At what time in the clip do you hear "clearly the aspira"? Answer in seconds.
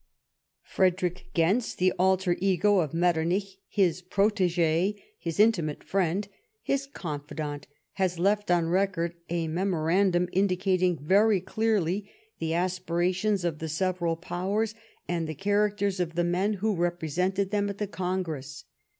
11.39-13.13